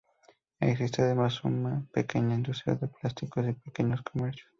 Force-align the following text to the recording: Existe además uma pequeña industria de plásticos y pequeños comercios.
Existe 0.59 1.03
además 1.03 1.43
uma 1.43 1.85
pequeña 1.93 2.33
industria 2.33 2.73
de 2.73 2.87
plásticos 2.87 3.47
y 3.47 3.53
pequeños 3.53 4.01
comercios. 4.01 4.49